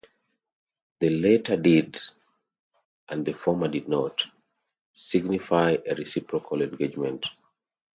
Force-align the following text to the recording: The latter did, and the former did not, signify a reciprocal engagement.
The 0.99 1.09
latter 1.11 1.57
did, 1.57 1.99
and 3.07 3.23
the 3.23 3.33
former 3.33 3.67
did 3.67 3.87
not, 3.87 4.25
signify 4.91 5.77
a 5.85 5.93
reciprocal 5.93 6.63
engagement. 6.63 7.27